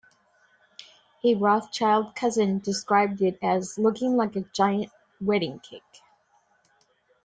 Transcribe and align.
A 1.23 1.35
Rothschild 1.35 2.15
cousin 2.15 2.57
described 2.57 3.21
it 3.21 3.37
as: 3.43 3.77
"looking 3.77 4.17
like 4.17 4.35
a 4.35 4.41
giant 4.51 4.91
wedding 5.19 5.59
cake". 5.59 6.01